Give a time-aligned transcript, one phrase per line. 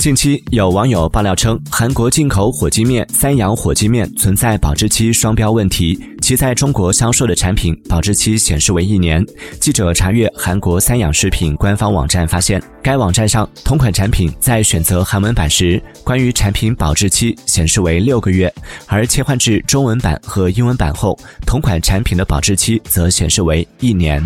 [0.00, 9.22] 近期有网友爆料称韩国进口火鸡面三养火鸡面存在保质期双标问题其在中国销售的产品保质期显示为一年
[9.60, 18.50] 记者查阅韩国三养食品官方网站发现该网站上同款产品在选择韩文版时关于产品保质期显示为六个月
[18.86, 21.14] 而切换至中文版和英文版后
[21.46, 24.24] 同款产品的保质期则显示为一年。